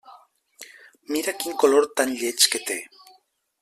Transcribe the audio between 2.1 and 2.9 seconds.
lleig que té!